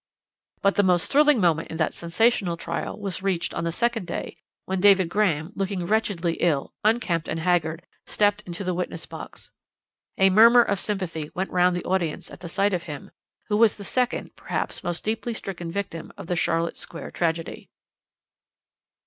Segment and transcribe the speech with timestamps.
[0.63, 4.37] "But the most thrilling moment in that sensational trial was reached on the second day,
[4.65, 9.51] when David Graham, looking wretchedly ill, unkempt, and haggard, stepped into the witness box.
[10.17, 13.11] A murmur of sympathy went round the audience at sight of him,
[13.45, 17.69] who was the second, perhaps, most deeply stricken victim of the Charlotte Square tragedy.